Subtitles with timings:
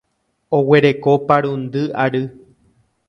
[0.59, 2.23] Oguereko parundy ary.